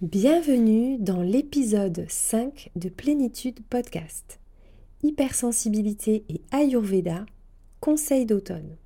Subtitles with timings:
[0.00, 4.38] Bienvenue dans l'épisode 5 de Plénitude Podcast.
[5.02, 7.26] Hypersensibilité et Ayurveda,
[7.80, 8.76] conseil d'automne.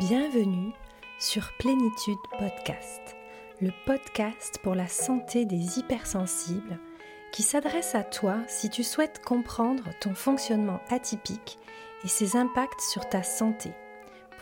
[0.00, 0.74] Bienvenue
[1.18, 3.16] sur Plénitude Podcast,
[3.62, 6.78] le podcast pour la santé des hypersensibles
[7.32, 11.58] qui s'adresse à toi si tu souhaites comprendre ton fonctionnement atypique
[12.04, 13.70] et ses impacts sur ta santé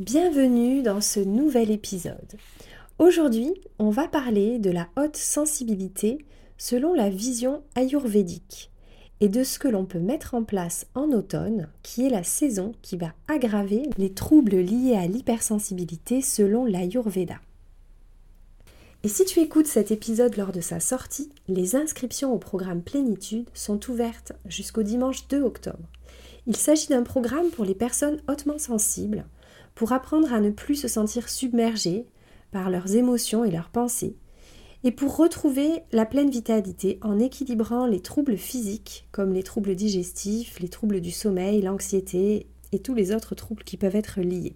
[0.00, 2.38] Bienvenue dans ce nouvel épisode.
[2.98, 6.24] Aujourd'hui, on va parler de la haute sensibilité
[6.56, 8.70] selon la vision ayurvédique
[9.20, 12.72] et de ce que l'on peut mettre en place en automne, qui est la saison
[12.80, 17.36] qui va aggraver les troubles liés à l'hypersensibilité selon l'ayurveda.
[19.02, 23.50] Et si tu écoutes cet épisode lors de sa sortie, les inscriptions au programme Plénitude
[23.52, 25.90] sont ouvertes jusqu'au dimanche 2 octobre.
[26.46, 29.26] Il s'agit d'un programme pour les personnes hautement sensibles
[29.80, 32.04] pour apprendre à ne plus se sentir submergés
[32.50, 34.14] par leurs émotions et leurs pensées,
[34.84, 40.60] et pour retrouver la pleine vitalité en équilibrant les troubles physiques comme les troubles digestifs,
[40.60, 44.54] les troubles du sommeil, l'anxiété et tous les autres troubles qui peuvent être liés.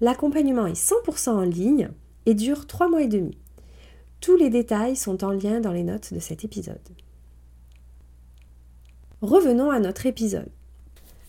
[0.00, 1.90] L'accompagnement est 100% en ligne
[2.24, 3.36] et dure 3 mois et demi.
[4.22, 6.78] Tous les détails sont en lien dans les notes de cet épisode.
[9.20, 10.48] Revenons à notre épisode.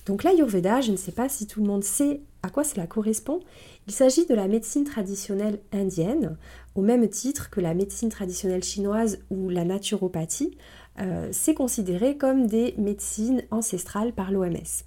[0.06, 3.40] Donc l'Ayurveda, je ne sais pas si tout le monde sait à quoi cela correspond.
[3.88, 6.38] Il s'agit de la médecine traditionnelle indienne,
[6.76, 10.58] au même titre que la médecine traditionnelle chinoise ou la naturopathie.
[11.00, 14.84] Euh, c'est considéré comme des médecines ancestrales par l'OMS.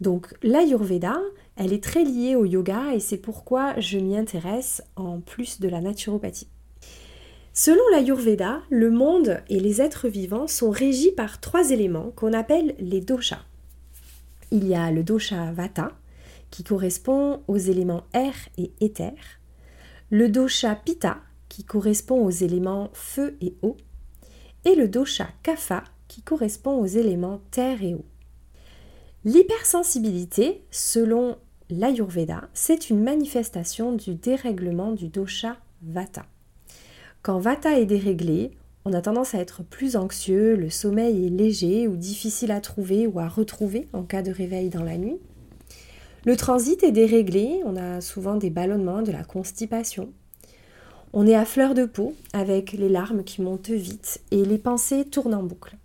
[0.00, 1.20] Donc l'Ayurveda,
[1.56, 5.68] elle est très liée au yoga et c'est pourquoi je m'y intéresse en plus de
[5.68, 6.48] la naturopathie.
[7.54, 12.74] Selon l'Ayurveda, le monde et les êtres vivants sont régis par trois éléments qu'on appelle
[12.78, 13.44] les doshas.
[14.52, 15.92] Il y a le dosha Vata,
[16.50, 19.14] qui correspond aux éléments air et éther,
[20.10, 23.78] le dosha Pitta qui correspond aux éléments feu et eau,
[24.66, 28.04] et le dosha Kapha qui correspond aux éléments terre et eau.
[29.24, 31.38] L'hypersensibilité, selon
[31.70, 36.26] l'Ayurveda, c'est une manifestation du dérèglement du dosha Vata.
[37.22, 38.50] Quand Vata est déréglé,
[38.84, 43.06] on a tendance à être plus anxieux, le sommeil est léger ou difficile à trouver
[43.06, 45.18] ou à retrouver en cas de réveil dans la nuit.
[46.24, 50.12] Le transit est déréglé, on a souvent des ballonnements, de la constipation.
[51.12, 55.04] On est à fleur de peau avec les larmes qui montent vite et les pensées
[55.04, 55.76] tournent en boucle.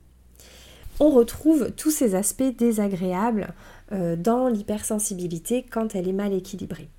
[0.99, 3.49] On retrouve tous ces aspects désagréables
[3.91, 6.89] euh, dans l'hypersensibilité quand elle est mal équilibrée.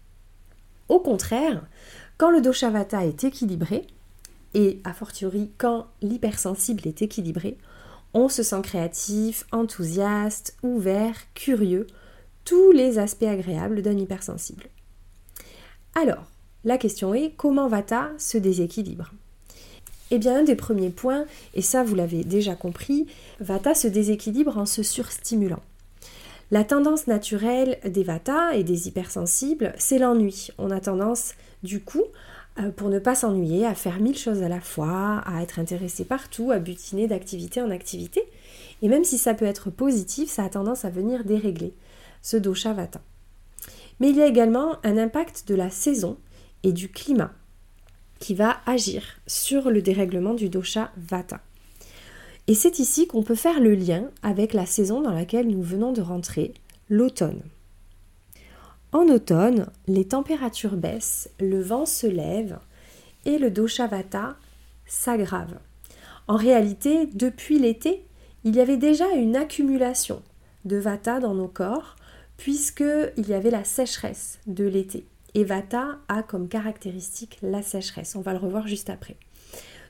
[0.89, 1.67] Au contraire,
[2.17, 3.87] quand le doshavata est équilibré,
[4.55, 7.59] et a fortiori quand l'hypersensible est équilibré,
[8.15, 11.87] on se sent créatif, enthousiaste, ouvert, curieux,
[12.45, 14.65] tous les aspects agréables d'un hypersensible.
[15.95, 16.25] Alors,
[16.65, 19.13] la question est comment Vata se déséquilibre?
[20.11, 23.07] Eh bien, un des premiers points, et ça vous l'avez déjà compris,
[23.41, 25.63] Vata se déséquilibre en se surstimulant.
[26.51, 30.49] La tendance naturelle des Vata et des hypersensibles, c'est l'ennui.
[30.57, 32.05] On a tendance, du coup,
[32.77, 36.51] pour ne pas s'ennuyer, à faire mille choses à la fois, à être intéressé partout,
[36.51, 38.23] à butiner d'activité en activité.
[38.83, 41.73] Et même si ça peut être positif, ça a tendance à venir dérégler
[42.23, 43.01] ce dosha vata.
[44.01, 46.17] Mais il y a également un impact de la saison
[46.63, 47.33] et du climat
[48.19, 51.41] qui va agir sur le dérèglement du dosha vata.
[52.49, 55.93] Et c'est ici qu'on peut faire le lien avec la saison dans laquelle nous venons
[55.93, 56.55] de rentrer,
[56.89, 57.43] l'automne.
[58.93, 62.59] En automne, les températures baissent, le vent se lève
[63.27, 64.37] et le dosha vata
[64.87, 65.59] s'aggrave.
[66.27, 68.05] En réalité, depuis l'été,
[68.45, 70.23] il y avait déjà une accumulation
[70.65, 71.97] de vata dans nos corps
[72.39, 75.05] puisqu'il y avait la sécheresse de l'été.
[75.35, 78.17] Et Vata a comme caractéristique la sécheresse.
[78.17, 79.17] On va le revoir juste après.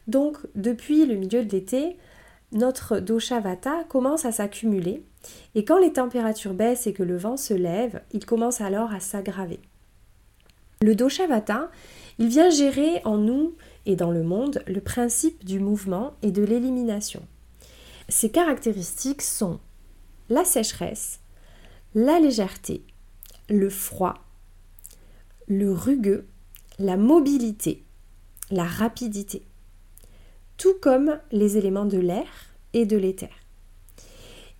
[0.08, 1.96] Donc, depuis le milieu de l'été,
[2.50, 5.04] notre dosha Vata commence à s'accumuler.
[5.54, 9.00] Et quand les températures baissent et que le vent se lève, il commence alors à
[9.00, 9.60] s'aggraver.
[10.80, 11.70] Le dosha Vata,
[12.18, 13.54] Il vient gérer en nous
[13.86, 17.22] et dans le monde le principe du mouvement et de l'élimination.
[18.08, 19.60] Ses caractéristiques sont
[20.28, 21.20] la sécheresse,
[21.94, 22.84] la légèreté,
[23.48, 24.14] le froid,
[25.48, 26.26] le rugueux,
[26.78, 27.82] la mobilité,
[28.50, 29.42] la rapidité,
[30.56, 32.26] tout comme les éléments de l'air
[32.72, 33.30] et de l'éther.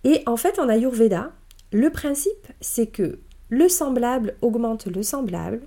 [0.03, 1.31] Et en fait, en Ayurveda,
[1.71, 3.19] le principe, c'est que
[3.49, 5.61] le semblable augmente le semblable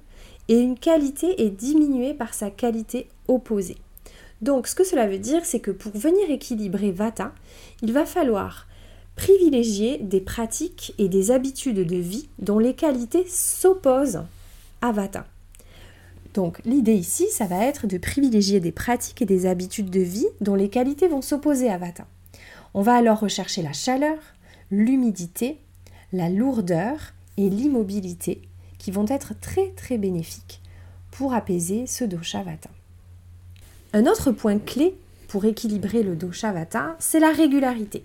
[0.48, 3.76] et une qualité est diminuée par sa qualité opposée.
[4.40, 7.32] Donc, ce que cela veut dire, c'est que pour venir équilibrer Vata,
[7.80, 8.66] il va falloir
[9.14, 14.22] privilégier des pratiques et des habitudes de vie dont les qualités s'opposent
[14.80, 15.26] à Vata.
[16.34, 20.26] Donc l'idée ici, ça va être de privilégier des pratiques et des habitudes de vie
[20.40, 22.06] dont les qualités vont s'opposer à Vata.
[22.74, 24.18] On va alors rechercher la chaleur,
[24.70, 25.58] l'humidité,
[26.12, 28.42] la lourdeur et l'immobilité
[28.78, 30.60] qui vont être très très bénéfiques
[31.10, 32.70] pour apaiser ce dosha Vata.
[33.92, 34.96] Un autre point clé
[35.28, 38.04] pour équilibrer le dosha Vata, c'est la régularité.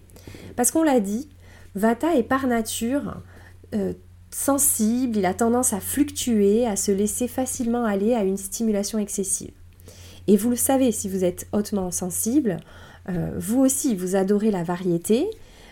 [0.55, 1.29] Parce qu'on l'a dit,
[1.75, 3.21] Vata est par nature
[3.73, 3.93] euh,
[4.31, 9.51] sensible, il a tendance à fluctuer, à se laisser facilement aller à une stimulation excessive.
[10.27, 12.59] Et vous le savez, si vous êtes hautement sensible,
[13.09, 15.27] euh, vous aussi, vous adorez la variété,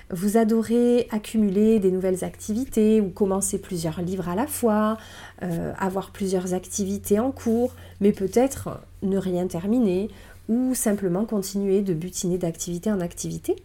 [0.10, 4.98] vous adorez accumuler des nouvelles activités ou commencer plusieurs livres à la fois,
[5.42, 10.10] euh, avoir plusieurs activités en cours, mais peut-être ne rien terminer
[10.48, 13.56] ou simplement continuer de butiner d'activité en activité.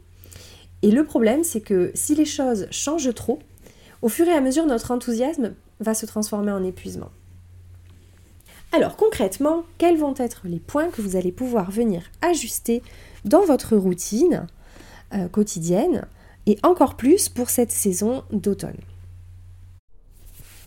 [0.82, 3.38] Et le problème, c'est que si les choses changent trop,
[4.00, 7.10] au fur et à mesure, notre enthousiasme va se transformer en épuisement.
[8.72, 12.82] Alors concrètement, quels vont être les points que vous allez pouvoir venir ajuster
[13.24, 14.46] dans votre routine
[15.12, 16.06] euh, quotidienne
[16.46, 18.78] et encore plus pour cette saison d'automne?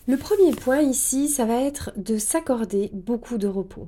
[0.05, 3.87] Le premier point ici, ça va être de s'accorder beaucoup de repos.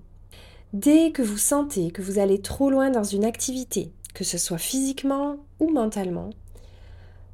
[0.72, 4.58] Dès que vous sentez que vous allez trop loin dans une activité, que ce soit
[4.58, 6.30] physiquement ou mentalement,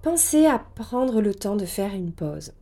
[0.02, 2.54] pensez à prendre le temps de faire une pause,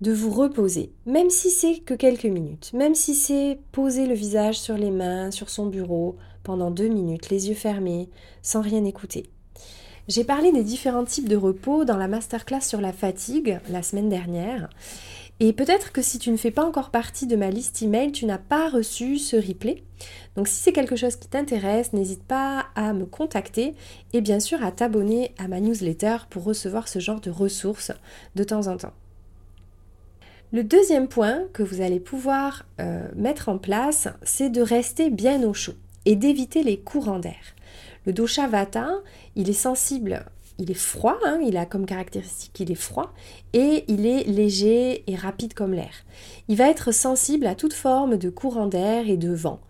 [0.00, 4.58] de vous reposer, même si c'est que quelques minutes, même si c'est poser le visage
[4.58, 8.08] sur les mains, sur son bureau, pendant deux minutes, les yeux fermés,
[8.42, 9.30] sans rien écouter.
[10.08, 14.08] J'ai parlé des différents types de repos dans la masterclass sur la fatigue la semaine
[14.08, 14.70] dernière
[15.42, 18.26] et peut-être que si tu ne fais pas encore partie de ma liste email, tu
[18.26, 19.82] n'as pas reçu ce replay.
[20.36, 23.74] Donc si c'est quelque chose qui t'intéresse, n'hésite pas à me contacter
[24.12, 27.92] et bien sûr à t'abonner à ma newsletter pour recevoir ce genre de ressources
[28.34, 28.92] de temps en temps.
[30.52, 35.44] Le deuxième point que vous allez pouvoir euh, mettre en place, c'est de rester bien
[35.44, 35.74] au chaud
[36.06, 37.54] et d'éviter les courants d'air.
[38.04, 38.90] Le dosha vata,
[39.36, 40.24] il est sensible
[40.60, 43.14] il est froid, hein, il a comme caractéristique qu'il est froid,
[43.54, 46.04] et il est léger et rapide comme l'air.
[46.48, 49.60] Il va être sensible à toute forme de courant d'air et de vent.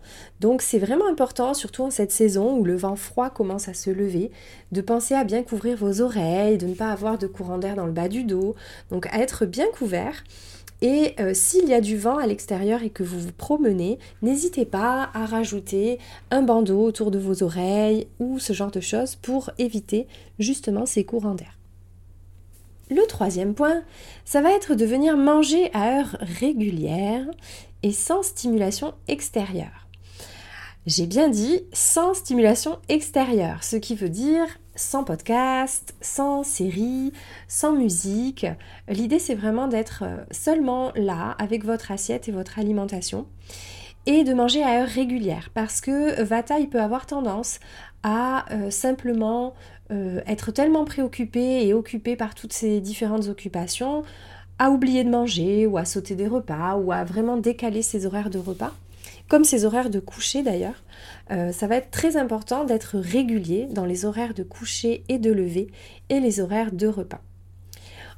[0.41, 3.89] Donc c'est vraiment important, surtout en cette saison où le vent froid commence à se
[3.89, 4.31] lever,
[4.73, 7.85] de penser à bien couvrir vos oreilles, de ne pas avoir de courant d'air dans
[7.85, 8.55] le bas du dos,
[8.89, 10.25] donc à être bien couvert.
[10.81, 14.65] Et euh, s'il y a du vent à l'extérieur et que vous vous promenez, n'hésitez
[14.65, 15.99] pas à rajouter
[16.31, 20.07] un bandeau autour de vos oreilles ou ce genre de choses pour éviter
[20.39, 21.57] justement ces courants d'air.
[22.89, 23.83] Le troisième point,
[24.25, 27.25] ça va être de venir manger à heure régulière
[27.83, 29.87] et sans stimulation extérieure.
[30.87, 34.47] J'ai bien dit sans stimulation extérieure, ce qui veut dire
[34.81, 37.13] sans podcast, sans série,
[37.47, 38.45] sans musique.
[38.89, 43.27] L'idée c'est vraiment d'être euh, seulement là avec votre assiette et votre alimentation
[44.05, 47.59] et de manger à heure régulière parce que Vata il peut avoir tendance
[48.03, 49.53] à euh, simplement
[49.91, 54.03] euh, être tellement préoccupé et occupé par toutes ces différentes occupations
[54.57, 58.29] à oublier de manger ou à sauter des repas ou à vraiment décaler ses horaires
[58.29, 58.73] de repas
[59.31, 60.83] comme ses horaires de coucher d'ailleurs,
[61.31, 65.31] euh, ça va être très important d'être régulier dans les horaires de coucher et de
[65.31, 65.67] lever
[66.09, 67.21] et les horaires de repas.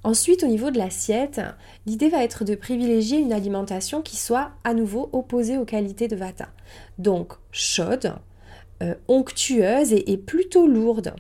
[0.04, 1.40] Ensuite, au niveau de l'assiette,
[1.86, 6.16] l'idée va être de privilégier une alimentation qui soit à nouveau opposée aux qualités de
[6.16, 6.50] Vata.
[6.98, 8.16] Donc chaude,
[8.82, 11.14] euh, onctueuse et, et plutôt lourde.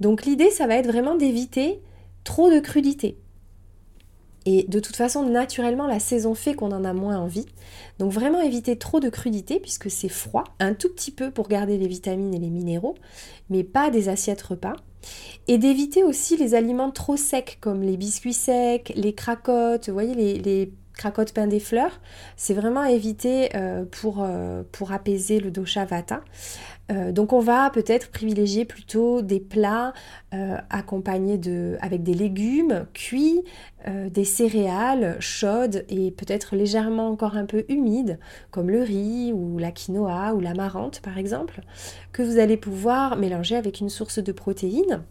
[0.00, 1.80] Donc l'idée, ça va être vraiment d'éviter
[2.24, 3.16] trop de crudité.
[4.50, 7.44] Et de toute façon, naturellement, la saison fait qu'on en a moins envie.
[7.98, 11.76] Donc vraiment éviter trop de crudité puisque c'est froid, un tout petit peu pour garder
[11.76, 12.94] les vitamines et les minéraux,
[13.50, 14.72] mais pas des assiettes repas.
[15.48, 20.14] Et d'éviter aussi les aliments trop secs comme les biscuits secs, les cracottes, vous voyez,
[20.14, 22.00] les, cracotte pain des fleurs,
[22.36, 23.48] c'est vraiment à éviter
[23.92, 24.26] pour,
[24.72, 26.20] pour apaiser le dosha vata.
[27.10, 29.92] donc on va peut-être privilégier plutôt des plats
[30.68, 33.42] accompagnés de, avec des légumes cuits,
[33.86, 38.18] des céréales chaudes et peut-être légèrement encore un peu humides,
[38.50, 41.60] comme le riz ou la quinoa ou l'amarante par exemple,
[42.12, 45.04] que vous allez pouvoir mélanger avec une source de protéines.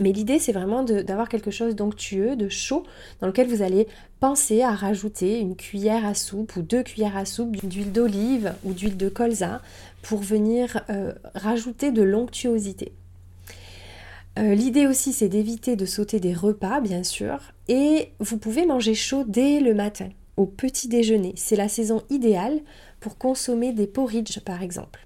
[0.00, 2.84] Mais l'idée, c'est vraiment d'avoir quelque chose d'onctueux, de chaud,
[3.20, 3.86] dans lequel vous allez
[4.20, 8.72] penser à rajouter une cuillère à soupe ou deux cuillères à soupe d'huile d'olive ou
[8.72, 9.60] d'huile de colza
[10.02, 12.92] pour venir euh, rajouter de l'onctuosité.
[14.38, 18.94] Euh, l'idée aussi, c'est d'éviter de sauter des repas, bien sûr, et vous pouvez manger
[18.94, 21.34] chaud dès le matin, au petit déjeuner.
[21.36, 22.60] C'est la saison idéale
[22.98, 25.03] pour consommer des porridge, par exemple.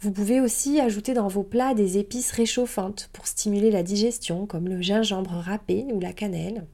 [0.00, 4.68] Vous pouvez aussi ajouter dans vos plats des épices réchauffantes pour stimuler la digestion, comme
[4.68, 6.66] le gingembre râpé ou la cannelle.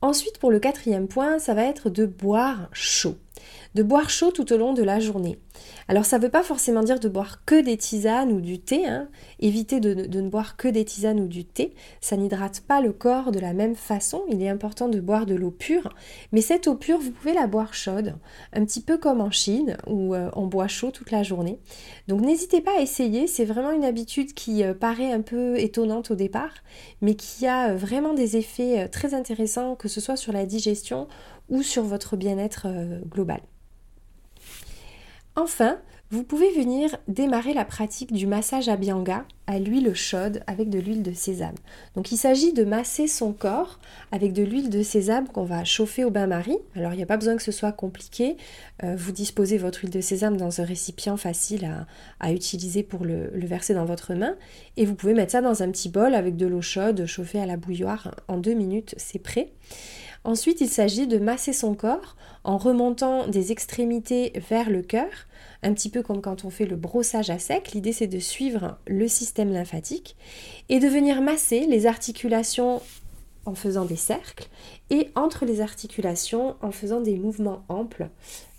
[0.00, 3.16] Ensuite, pour le quatrième point, ça va être de boire chaud.
[3.76, 5.38] De boire chaud tout au long de la journée.
[5.86, 8.86] Alors ça ne veut pas forcément dire de boire que des tisanes ou du thé.
[8.86, 9.10] Hein.
[9.38, 11.74] Évitez de, ne boire que des tisanes ou du thé.
[12.00, 14.22] Ça n'hydrate pas le corps de la même façon.
[14.30, 15.90] Il est important de boire de l'eau pure.
[16.32, 18.14] Mais cette eau pure, vous pouvez la boire chaude.
[18.54, 21.60] Un petit peu comme en Chine où euh, on boit chaud toute la journée.
[22.08, 23.26] Donc n'hésitez pas à essayer.
[23.26, 26.54] C'est vraiment une habitude qui euh, paraît un peu étonnante au départ.
[27.02, 31.08] Mais qui a euh, vraiment des effets très intéressants que ce soit sur la digestion
[31.50, 32.68] ou sur votre bien-être
[33.10, 33.42] global.
[35.36, 35.78] Enfin,
[36.10, 40.78] vous pouvez venir démarrer la pratique du massage à bianga à l'huile chaude avec de
[40.78, 41.54] l'huile de sésame.
[41.94, 43.78] Donc il s'agit de masser son corps
[44.12, 46.58] avec de l'huile de sésame qu'on va chauffer au bain-marie.
[46.74, 48.36] Alors il n'y a pas besoin que ce soit compliqué.
[48.82, 51.70] Euh, vous disposez votre huile de sésame dans un récipient facile
[52.20, 54.34] à, utiliser pour le, le, verser dans votre main.
[54.76, 57.46] Et vous pouvez mettre ça dans un petit bol avec de l'eau chaude chauffée à
[57.46, 58.14] la bouilloire.
[58.28, 59.52] En deux minutes, c'est prêt.
[60.26, 65.06] Ensuite, il s'agit de masser son corps en remontant des extrémités vers le cœur,
[65.62, 67.70] un petit peu comme quand on fait le brossage à sec.
[67.74, 70.16] L'idée, c'est de suivre le système lymphatique
[70.68, 72.80] et de venir masser les articulations
[73.46, 74.48] en faisant des cercles
[74.90, 78.10] et entre les articulations en faisant des mouvements amples.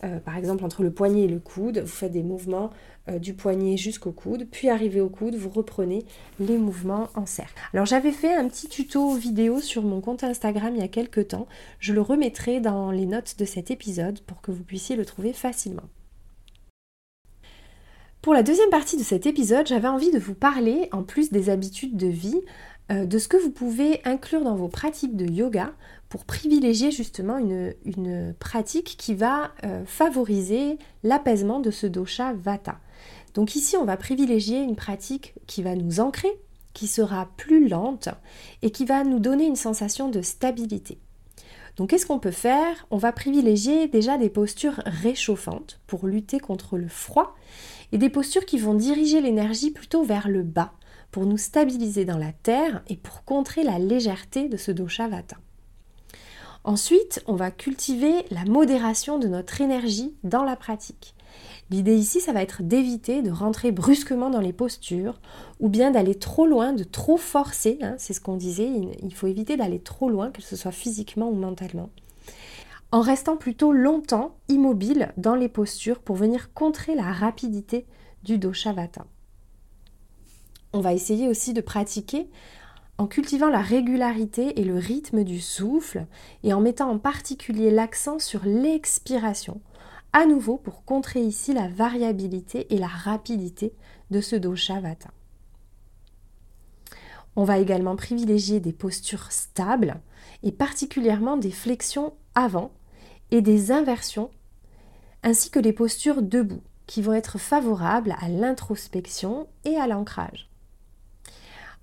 [0.03, 2.69] Euh, par exemple, entre le poignet et le coude, vous faites des mouvements
[3.09, 6.05] euh, du poignet jusqu'au coude, puis arrivé au coude, vous reprenez
[6.39, 7.53] les mouvements en cercle.
[7.73, 11.29] Alors j'avais fait un petit tuto vidéo sur mon compte Instagram il y a quelques
[11.29, 11.47] temps,
[11.79, 15.33] je le remettrai dans les notes de cet épisode pour que vous puissiez le trouver
[15.33, 15.89] facilement.
[18.21, 21.49] Pour la deuxième partie de cet épisode, j'avais envie de vous parler, en plus des
[21.49, 22.41] habitudes de vie,
[22.91, 25.73] euh, de ce que vous pouvez inclure dans vos pratiques de yoga
[26.09, 32.79] pour privilégier justement une, pratique qui va euh, favoriser l'apaisement de ce dosha vata.
[33.33, 36.31] Donc ici, on va privilégier une pratique qui va nous ancrer,
[36.73, 38.09] qui sera plus lente
[38.61, 40.99] et qui va nous donner une sensation de stabilité.
[41.77, 42.87] Donc qu'est-ce qu'on peut faire?
[42.89, 47.35] On va privilégier déjà des postures réchauffantes pour lutter contre le froid
[47.91, 50.73] et des postures qui vont diriger l'énergie plutôt vers le bas
[51.11, 55.37] pour nous stabiliser dans la terre et pour contrer la légèreté de ce dosha vata.
[56.63, 61.15] Ensuite, on va cultiver la modération de notre énergie dans la pratique.
[61.69, 65.19] L'idée ici, ça va être d'éviter de rentrer brusquement dans les postures
[65.59, 67.77] ou bien d'aller trop loin, de trop forcer.
[67.81, 68.69] Hein, c'est ce qu'on disait,
[69.03, 71.89] il faut éviter d'aller trop loin, que ce soit physiquement ou mentalement.
[72.91, 77.85] En restant plutôt longtemps immobile dans les postures pour venir contrer la rapidité
[78.23, 79.05] du dosha vata.
[80.71, 82.29] On va essayer aussi de pratiquer
[82.97, 86.05] en cultivant la régularité et le rythme du souffle
[86.43, 89.61] et en mettant en particulier l'accent sur l'expiration
[90.13, 93.73] à nouveau pour contrer ici la variabilité et la rapidité
[94.11, 95.09] de ce dosha vata.
[97.35, 100.01] On va également privilégier des postures stables
[100.43, 102.71] et particulièrement des flexions avant
[103.31, 104.31] et des inversions
[105.23, 110.49] ainsi que les postures debout qui vont être favorables à l'introspection et à l'ancrage.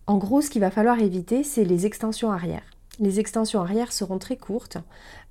[0.07, 2.65] En gros, ce qu'il va falloir éviter, c'est les extensions arrière.
[2.99, 4.79] Les extensions arrière seront très courtes.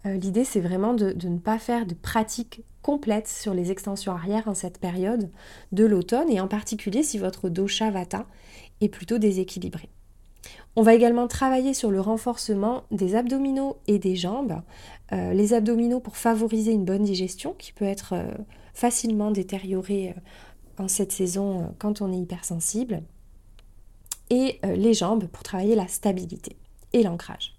[0.06, 4.48] Euh, l'idée, c'est vraiment de, ne pas faire de pratique complète sur les extensions arrière
[4.48, 5.32] en cette période
[5.72, 8.28] de l'automne et en particulier si votre dosha vata
[8.82, 9.90] est plutôt déséquilibré.
[10.76, 14.62] On va également travailler sur le renforcement des abdominaux et des jambes.
[15.12, 18.28] Euh, les abdominaux pour favoriser une bonne digestion qui peut être euh,
[18.74, 20.14] facilement détériorée
[20.78, 23.02] en cette saison quand on est hypersensible.
[24.30, 26.56] Et les jambes pour travailler la stabilité
[26.94, 27.56] et l'ancrage.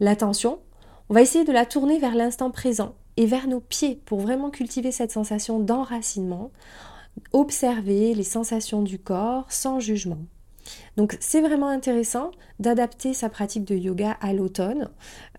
[0.00, 0.58] L'attention,
[1.08, 4.50] on va essayer de la tourner vers l'instant présent et vers nos pieds pour vraiment
[4.50, 6.50] cultiver cette sensation d'enracinement,
[7.32, 10.18] observer les sensations du corps sans jugement.
[10.96, 14.90] Donc c'est vraiment intéressant d'adapter sa pratique de yoga à l'automne.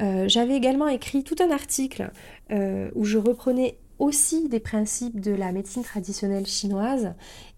[0.02, 2.12] Euh, j'avais également écrit tout un article
[2.52, 7.14] euh, où je reprenais aussi des principes de la médecine traditionnelle chinoise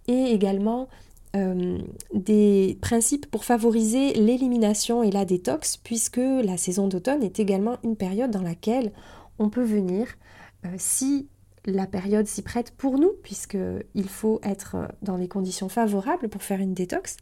[0.07, 0.87] et également
[1.35, 1.77] euh,
[2.13, 7.95] des principes pour favoriser l'élimination et la détox, puisque la saison d'automne est également une
[7.95, 8.91] période dans laquelle
[9.39, 10.07] on peut venir,
[10.77, 11.29] si
[11.65, 16.59] la période s'y prête pour nous, puisqu'il faut être dans des conditions favorables pour faire
[16.59, 17.17] une détox.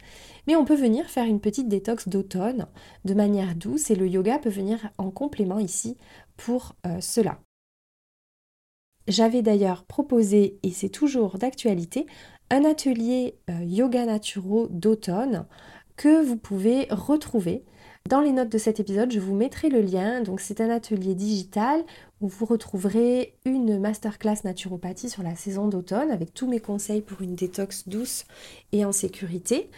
[0.48, 2.68] Mais on peut venir faire une petite détox d'automne
[3.06, 5.98] de manière douce et le yoga peut venir en complément ici
[6.36, 7.40] pour euh, cela.
[9.08, 12.06] J'avais d'ailleurs proposé, et c'est toujours d'actualité,
[12.50, 15.46] un atelier euh, yoga naturaux d'automne
[15.96, 17.64] que vous pouvez retrouver
[18.08, 20.22] dans les notes de cet épisode, je vous mettrai le lien.
[20.22, 21.84] Donc c'est un atelier digital
[22.22, 27.22] où vous retrouverez une masterclass naturopathie sur la saison d'automne avec tous mes conseils pour
[27.22, 28.26] une détox douce
[28.72, 29.70] et en sécurité.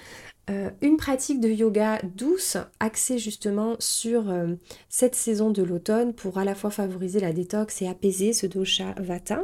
[0.49, 4.55] Euh, une pratique de yoga douce axée justement sur euh,
[4.87, 8.95] cette saison de l'automne pour à la fois favoriser la détox et apaiser ce dosha
[8.97, 9.41] vata,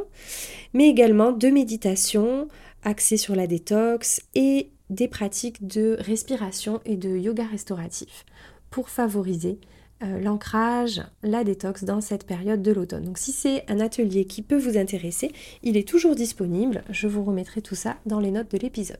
[0.74, 2.48] mais également de méditation
[2.84, 8.26] axée sur la détox et des pratiques de respiration et de yoga restauratif
[8.72, 9.60] pour favoriser
[10.04, 13.06] euh, l'ancrage, la détox dans cette période de l'automne.
[13.06, 15.32] Donc si c'est un atelier qui peut vous intéresser,
[15.64, 16.84] il est toujours disponible.
[16.90, 19.00] Je vous remettrai tout ça dans les notes de l'épisode.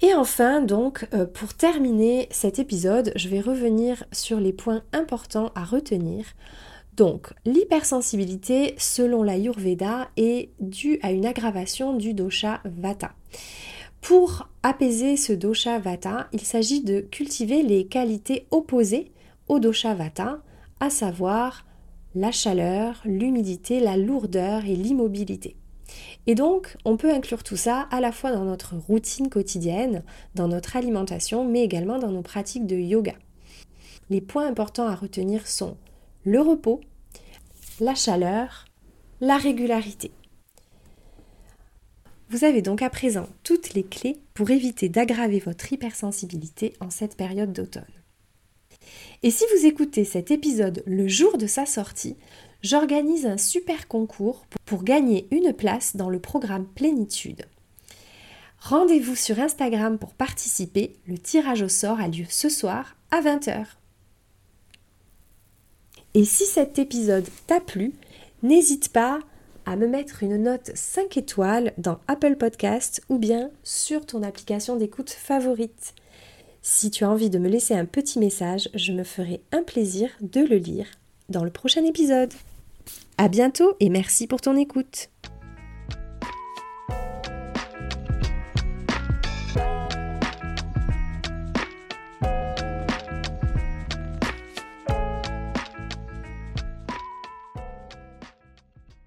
[0.00, 5.50] Et enfin, donc, euh, pour terminer cet épisode, je vais revenir sur les points importants
[5.56, 6.24] à retenir.
[6.96, 13.12] Donc, l'hypersensibilité, selon la Yurveda, est due à une aggravation du dosha Vata.
[14.00, 19.10] Pour apaiser ce dosha vata, il s'agit de cultiver les qualités opposées
[19.48, 19.96] au dosha
[20.80, 21.64] à savoir
[22.14, 25.56] la chaleur, l'humidité, la lourdeur et l'immobilité.
[26.26, 30.02] Et donc, on peut inclure tout ça à la fois dans notre routine quotidienne,
[30.34, 33.14] dans notre alimentation, mais également dans nos pratiques de yoga.
[34.10, 35.76] Les points importants à retenir sont
[36.24, 36.80] le repos,
[37.80, 38.66] la chaleur,
[39.20, 40.10] la régularité.
[42.30, 47.16] Vous avez donc à présent toutes les clés pour éviter d'aggraver votre hypersensibilité en cette
[47.16, 47.84] période d'automne.
[49.22, 52.16] Et si vous écoutez cet épisode le jour de sa sortie,
[52.62, 57.46] j'organise un super concours pour gagner une place dans le programme Plénitude.
[58.60, 63.64] Rendez-vous sur Instagram pour participer, le tirage au sort a lieu ce soir à 20h.
[66.14, 67.92] Et si cet épisode t'a plu,
[68.42, 69.20] n'hésite pas
[69.66, 74.76] à me mettre une note 5 étoiles dans Apple Podcast ou bien sur ton application
[74.76, 75.94] d'écoute favorite.
[76.70, 80.10] Si tu as envie de me laisser un petit message, je me ferai un plaisir
[80.20, 80.86] de le lire
[81.30, 82.34] dans le prochain épisode.
[83.16, 85.08] À bientôt et merci pour ton écoute.